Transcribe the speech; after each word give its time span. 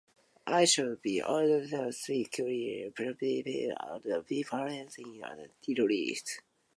I 0.47 0.65
should 0.65 1.03
be 1.03 1.19
able 1.19 1.67
to 1.69 1.93
see 1.93 2.23
clear 2.25 2.89
progress 2.89 3.21
and 3.45 4.25
differences 4.25 4.95
in 4.97 5.21
the 5.21 5.75
drafts. 5.75 6.39